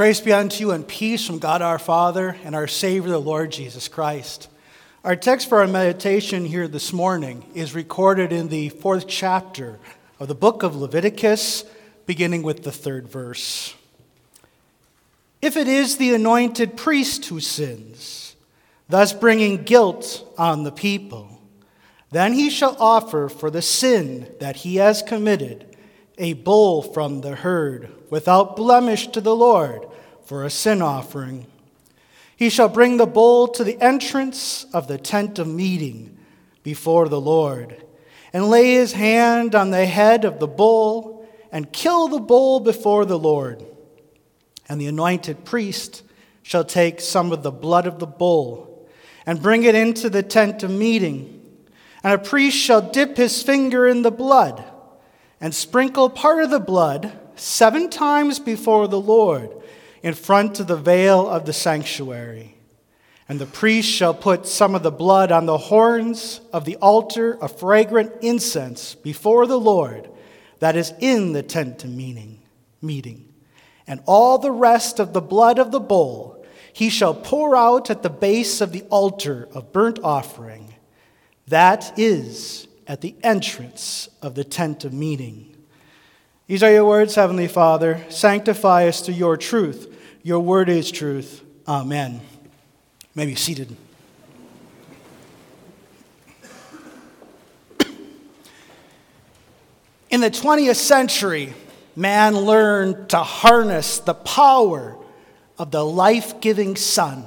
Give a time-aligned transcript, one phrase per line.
[0.00, 3.52] Grace be unto you and peace from God our Father and our Savior, the Lord
[3.52, 4.48] Jesus Christ.
[5.04, 9.78] Our text for our meditation here this morning is recorded in the fourth chapter
[10.18, 11.66] of the book of Leviticus,
[12.06, 13.74] beginning with the third verse.
[15.42, 18.36] If it is the anointed priest who sins,
[18.88, 21.42] thus bringing guilt on the people,
[22.10, 25.69] then he shall offer for the sin that he has committed
[26.20, 29.86] a bull from the herd, without blemish to the Lord,
[30.22, 31.46] for a sin offering.
[32.36, 36.18] He shall bring the bull to the entrance of the tent of meeting
[36.62, 37.82] before the Lord,
[38.34, 43.06] and lay his hand on the head of the bull, and kill the bull before
[43.06, 43.64] the Lord.
[44.68, 46.02] And the anointed priest
[46.42, 48.88] shall take some of the blood of the bull,
[49.24, 51.38] and bring it into the tent of meeting.
[52.04, 54.69] And a priest shall dip his finger in the blood
[55.40, 59.50] and sprinkle part of the blood seven times before the Lord
[60.02, 62.56] in front of the veil of the sanctuary.
[63.28, 67.38] And the priest shall put some of the blood on the horns of the altar
[67.40, 70.10] of fragrant incense before the Lord
[70.58, 72.40] that is in the tent of meeting.
[72.82, 73.32] meeting.
[73.86, 78.02] And all the rest of the blood of the bull he shall pour out at
[78.02, 80.74] the base of the altar of burnt offering.
[81.48, 85.54] That is at the entrance of the tent of meeting.
[86.48, 88.04] These are your words, Heavenly Father.
[88.08, 89.96] Sanctify us through your truth.
[90.24, 91.44] Your word is truth.
[91.68, 92.14] Amen.
[92.14, 92.48] You
[93.14, 93.76] may be seated.
[100.10, 101.54] In the 20th century,
[101.94, 104.96] man learned to harness the power
[105.58, 107.24] of the life giving sun.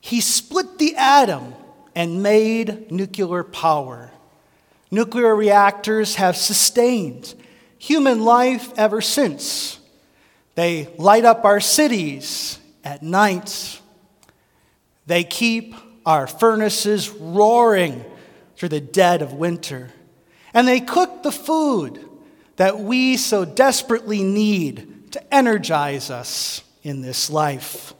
[0.00, 1.54] He split the atom
[1.96, 4.12] and made nuclear power.
[4.94, 7.34] Nuclear reactors have sustained
[7.78, 9.80] human life ever since.
[10.54, 13.80] They light up our cities at night.
[15.06, 15.74] They keep
[16.06, 18.04] our furnaces roaring
[18.54, 19.90] through the dead of winter.
[20.52, 22.08] And they cook the food
[22.54, 27.94] that we so desperately need to energize us in this life.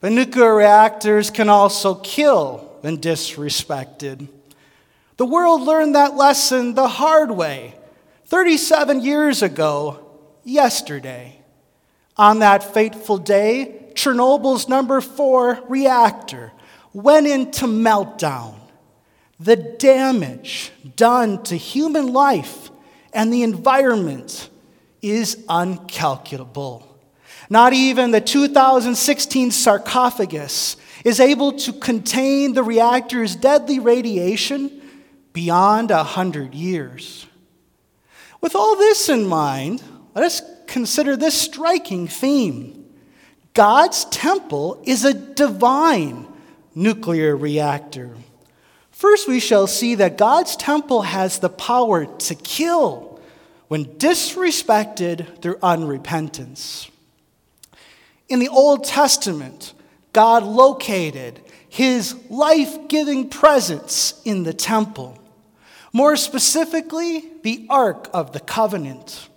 [0.00, 4.26] But nuclear reactors can also kill when disrespected.
[5.16, 7.74] The world learned that lesson the hard way
[8.26, 10.06] 37 years ago,
[10.44, 11.38] yesterday.
[12.16, 16.52] On that fateful day, Chernobyl's number four reactor
[16.92, 18.54] went into meltdown.
[19.38, 22.70] The damage done to human life
[23.12, 24.48] and the environment
[25.02, 26.86] is uncalculable.
[27.50, 34.81] Not even the 2016 sarcophagus is able to contain the reactor's deadly radiation
[35.32, 37.26] beyond a hundred years.
[38.40, 39.82] With all this in mind,
[40.14, 42.78] let us consider this striking theme
[43.54, 46.26] God's temple is a divine
[46.74, 48.16] nuclear reactor.
[48.90, 53.20] First, we shall see that God's temple has the power to kill
[53.68, 56.88] when disrespected through unrepentance.
[58.28, 59.74] In the Old Testament,
[60.12, 65.18] God located his life giving presence in the temple.
[65.92, 69.28] More specifically, the Ark of the Covenant.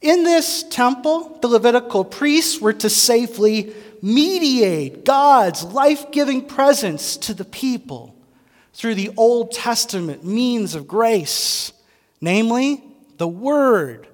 [0.00, 3.72] In this temple, the Levitical priests were to safely
[4.02, 8.14] mediate God's life giving presence to the people
[8.74, 11.72] through the Old Testament means of grace,
[12.20, 12.82] namely
[13.16, 14.08] the Word,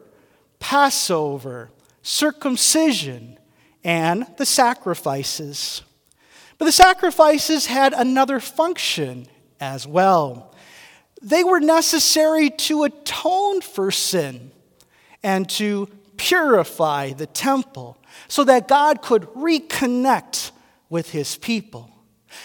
[0.61, 1.71] Passover,
[2.03, 3.39] circumcision,
[3.83, 5.83] and the sacrifices.
[6.59, 9.27] But the sacrifices had another function
[9.59, 10.50] as well.
[11.23, 14.53] They were necessary to atone for sin
[15.23, 17.99] and to purify the temple
[18.29, 20.51] so that God could reconnect
[20.89, 21.91] with his people.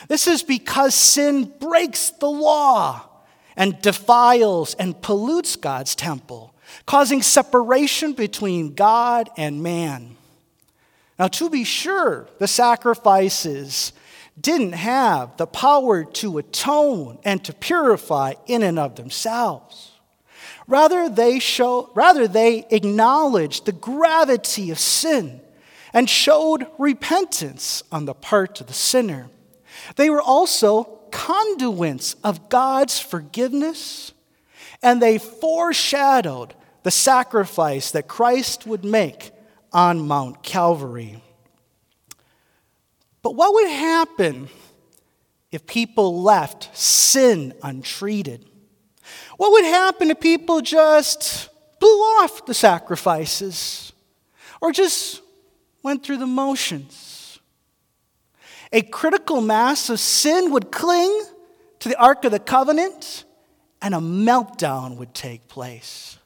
[0.08, 3.08] This is because sin breaks the law
[3.56, 6.54] and defiles and pollutes God's temple,
[6.86, 10.18] causing separation between God and man.
[11.18, 13.94] Now, to be sure, the sacrifices
[14.40, 19.92] didn't have the power to atone and to purify in and of themselves.
[20.68, 25.40] Rather, they, show, rather, they acknowledged the gravity of sin
[25.94, 29.30] and showed repentance on the part of the sinner.
[29.96, 34.12] They were also conduits of God's forgiveness,
[34.82, 36.54] and they foreshadowed
[36.84, 39.32] the sacrifice that Christ would make
[39.72, 41.22] on Mount Calvary.
[43.26, 44.50] But what would happen
[45.52, 48.46] if people left sin untreated?
[49.38, 51.50] What would happen if people just
[51.80, 53.94] blew off the sacrifices
[54.62, 55.24] or just
[55.82, 57.40] went through the motions.
[58.72, 61.24] A critical mass of sin would cling
[61.80, 63.24] to the Ark of the Covenant,
[63.82, 66.18] and a meltdown would take place.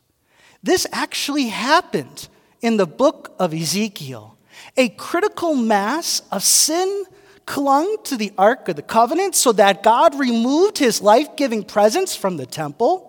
[0.64, 2.28] This actually happened
[2.62, 4.38] in the book of Ezekiel.
[4.78, 7.06] A critical mass of sin
[7.46, 12.16] clung to the Ark of the Covenant so that God removed his life giving presence
[12.16, 13.06] from the temple.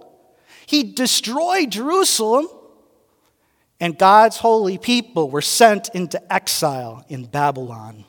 [0.66, 2.48] He destroyed Jerusalem,
[3.78, 8.04] and God's holy people were sent into exile in Babylon.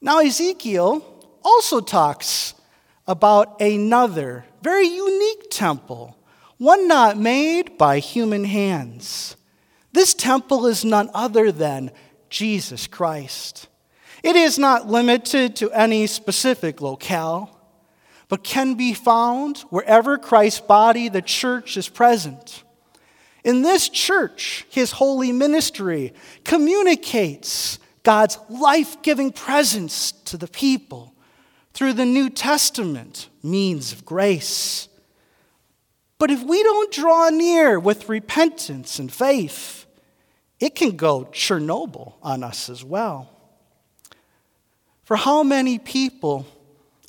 [0.00, 1.04] Now, Ezekiel
[1.42, 2.54] also talks
[3.06, 6.16] about another very unique temple,
[6.58, 9.36] one not made by human hands.
[9.94, 11.92] This temple is none other than
[12.28, 13.68] Jesus Christ.
[14.24, 17.56] It is not limited to any specific locale,
[18.28, 22.64] but can be found wherever Christ's body, the church, is present.
[23.44, 26.12] In this church, his holy ministry
[26.42, 31.14] communicates God's life giving presence to the people
[31.72, 34.88] through the New Testament means of grace.
[36.18, 39.83] But if we don't draw near with repentance and faith,
[40.60, 43.30] it can go Chernobyl on us as well.
[45.04, 46.46] For how many people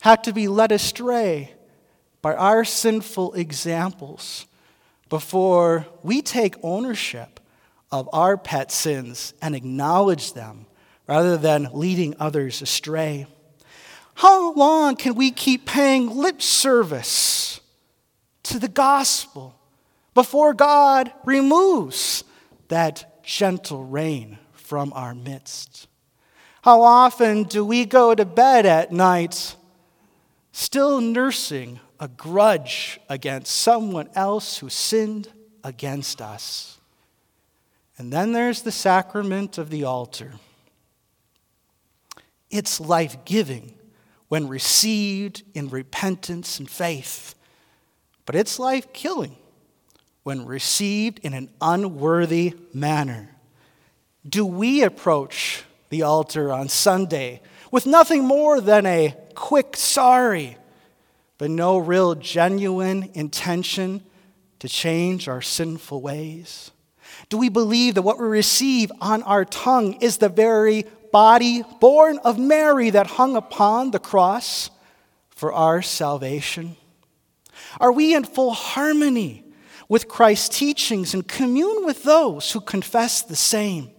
[0.02, 1.52] have to be led astray
[2.22, 4.46] by our sinful examples
[5.10, 7.40] before we take ownership
[7.92, 10.66] of our pet sins and acknowledge them
[11.08, 13.28] rather than leading others astray?
[14.16, 17.62] How long can we keep paying lip service
[18.44, 19.58] to the gospel
[20.14, 22.24] before God removes
[22.68, 25.88] that gentle rain from our midst?
[26.62, 29.56] How often do we go to bed at night
[30.52, 35.28] still nursing a grudge against someone else who sinned
[35.64, 36.80] against us?
[37.98, 40.34] And then there's the sacrament of the altar.
[42.50, 43.76] It's life giving
[44.28, 47.36] when received in repentance and faith,
[48.26, 49.38] but it's life killing
[50.26, 53.30] when received in an unworthy manner?
[54.28, 60.58] Do we approach the altar on Sunday with nothing more than a quick sorry,
[61.38, 64.04] but no real genuine intention
[64.58, 66.72] to change our sinful ways?
[67.30, 72.18] Do we believe that what we receive on our tongue is the very body born
[72.26, 74.72] of Mary that hung upon the cross
[75.30, 76.78] for our salvation?
[77.80, 79.45] Are we in full harmony
[79.88, 83.92] with Christ's teachings and commune with those who confess the same.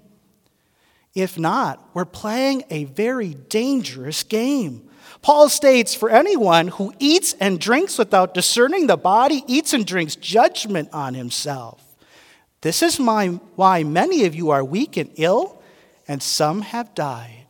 [1.14, 4.88] If not, we're playing a very dangerous game.
[5.22, 10.16] Paul states, For anyone who eats and drinks without discerning the body eats and drinks
[10.16, 11.82] judgment on himself.
[12.60, 15.62] This is my, why many of you are weak and ill,
[16.06, 17.46] and some have died.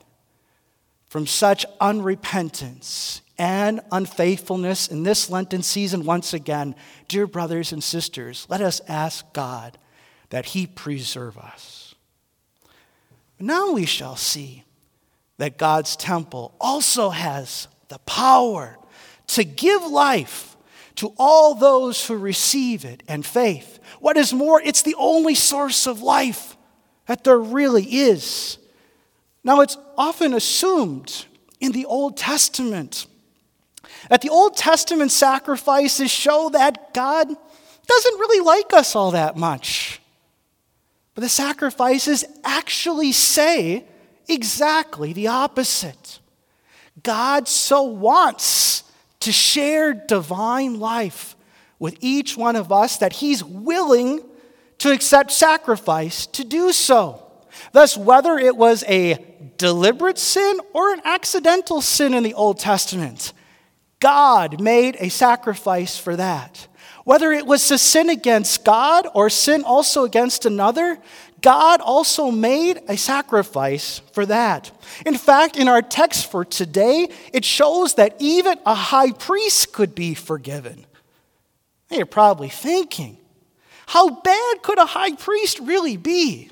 [1.08, 6.74] From such unrepentance and unfaithfulness in this Lenten season, once again,
[7.08, 9.78] dear brothers and sisters, let us ask God
[10.30, 11.94] that He preserve us.
[13.38, 14.64] Now we shall see
[15.38, 18.78] that God's temple also has the power
[19.28, 20.56] to give life
[20.96, 23.78] to all those who receive it and faith.
[24.00, 26.56] What is more, it's the only source of life
[27.06, 28.58] that there really is.
[29.44, 31.26] Now, it's often assumed
[31.60, 33.06] in the Old Testament
[34.08, 40.00] that the Old Testament sacrifices show that God doesn't really like us all that much.
[41.14, 43.84] But the sacrifices actually say
[44.28, 46.18] exactly the opposite.
[47.02, 48.84] God so wants
[49.20, 51.36] to share divine life
[51.78, 54.22] with each one of us that he's willing
[54.78, 57.22] to accept sacrifice to do so.
[57.72, 59.24] Thus, whether it was a
[59.56, 63.32] deliberate sin or an accidental sin in the Old Testament,
[64.00, 66.68] God made a sacrifice for that.
[67.04, 70.98] Whether it was to sin against God or sin also against another,
[71.40, 74.70] God also made a sacrifice for that.
[75.06, 79.94] In fact, in our text for today, it shows that even a high priest could
[79.94, 80.84] be forgiven.
[81.90, 83.18] You're probably thinking,
[83.86, 86.50] how bad could a high priest really be?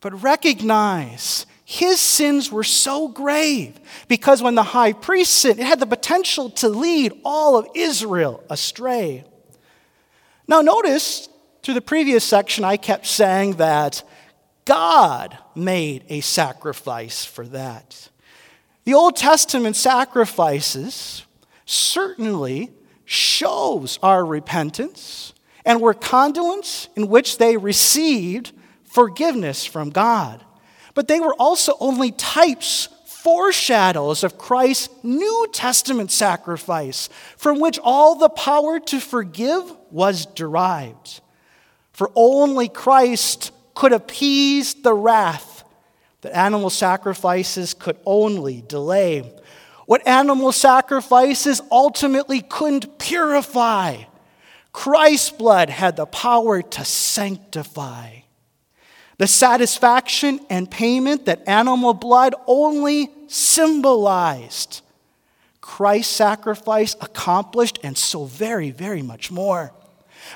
[0.00, 5.80] But recognize his sins were so grave because when the high priest sinned, it had
[5.80, 9.22] the potential to lead all of Israel astray.
[10.48, 11.28] Now, notice
[11.62, 14.02] through the previous section, I kept saying that
[14.64, 18.08] God made a sacrifice for that.
[18.84, 21.26] The Old Testament sacrifices
[21.66, 22.70] certainly
[23.04, 25.34] shows our repentance
[25.66, 28.52] and were conduits in which they received
[28.84, 30.42] forgiveness from God.
[30.98, 38.16] But they were also only types, foreshadows of Christ's New Testament sacrifice, from which all
[38.16, 39.62] the power to forgive
[39.92, 41.20] was derived.
[41.92, 45.62] For only Christ could appease the wrath
[46.22, 49.32] that animal sacrifices could only delay.
[49.86, 54.02] What animal sacrifices ultimately couldn't purify.
[54.72, 58.17] Christ's blood had the power to sanctify.
[59.18, 64.80] The satisfaction and payment that animal blood only symbolized.
[65.60, 69.72] Christ's sacrifice accomplished, and so very, very much more.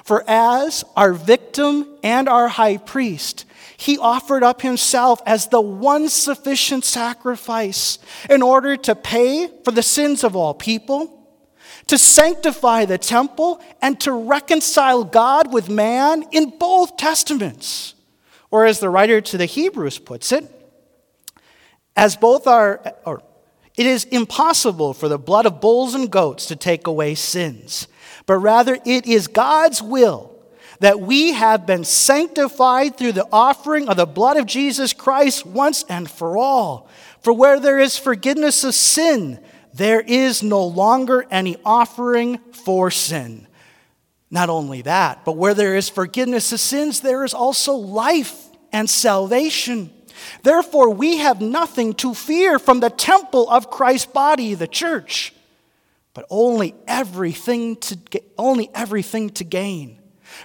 [0.04, 3.44] For as our victim and our high priest,
[3.76, 7.98] he offered up himself as the one sufficient sacrifice
[8.28, 11.26] in order to pay for the sins of all people,
[11.86, 17.94] to sanctify the temple, and to reconcile God with man in both testaments.
[18.52, 20.44] Or as the writer to the Hebrews puts it,
[21.96, 23.22] as both are, or
[23.76, 27.88] it is impossible for the blood of bulls and goats to take away sins,
[28.26, 30.28] but rather it is God's will
[30.80, 35.84] that we have been sanctified through the offering of the blood of Jesus Christ once
[35.88, 36.88] and for all.
[37.20, 39.38] For where there is forgiveness of sin,
[39.72, 43.46] there is no longer any offering for sin.
[44.32, 48.88] Not only that, but where there is forgiveness of sins, there is also life and
[48.88, 49.92] salvation.
[50.42, 55.34] Therefore, we have nothing to fear from the temple of Christ's body, the church,
[56.14, 57.98] but only everything to,
[58.38, 59.98] only everything to gain.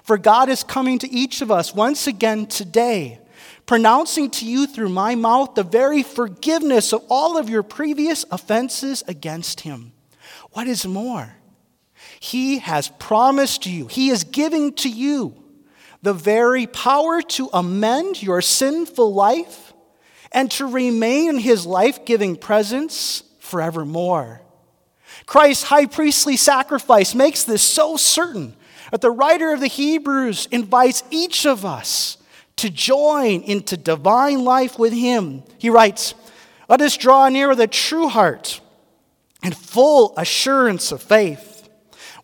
[0.03, 3.21] For God is coming to each of us once again today,
[3.65, 9.01] pronouncing to you through my mouth the very forgiveness of all of your previous offenses
[9.07, 9.93] against him.
[10.51, 11.37] What is more,
[12.19, 15.35] he has promised you, He is giving to you
[16.01, 19.73] the very power to amend your sinful life
[20.31, 24.41] and to remain in His life giving presence forevermore.
[25.25, 28.55] Christ's high priestly sacrifice makes this so certain
[28.91, 32.17] that the writer of the Hebrews invites each of us
[32.57, 35.43] to join into divine life with Him.
[35.57, 36.13] He writes,
[36.69, 38.61] Let us draw near with a true heart
[39.43, 41.46] and full assurance of faith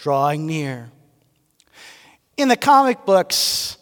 [0.00, 0.90] drawing near.
[2.38, 3.76] In the comic books,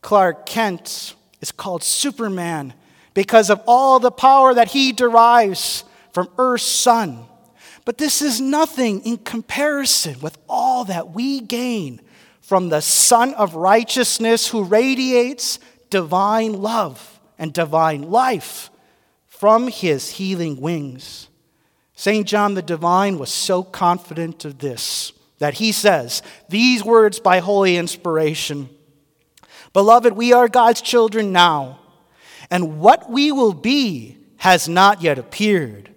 [0.00, 2.72] Clark Kent is called Superman
[3.14, 7.24] because of all the power that he derives from Earth's sun.
[7.84, 12.00] But this is nothing in comparison with all that we gain
[12.40, 15.58] from the Son of Righteousness who radiates
[15.90, 18.70] divine love and divine life
[19.26, 21.28] from his healing wings.
[21.96, 22.26] St.
[22.26, 27.76] John the Divine was so confident of this that he says these words by holy
[27.76, 28.68] inspiration
[29.72, 31.80] Beloved, we are God's children now,
[32.50, 35.90] and what we will be has not yet appeared.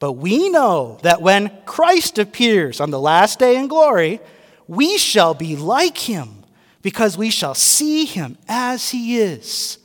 [0.00, 4.18] But we know that when Christ appears on the last day in glory,
[4.66, 6.44] we shall be like him
[6.82, 9.78] because we shall see him as he is.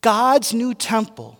[0.00, 1.36] God's new temple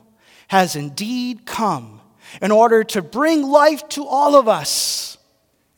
[0.48, 2.00] has indeed come
[2.40, 5.18] in order to bring life to all of us.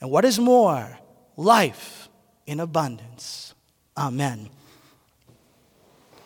[0.00, 0.99] And what is more,
[1.40, 2.09] life
[2.47, 3.54] in abundance.
[3.97, 4.50] Amen.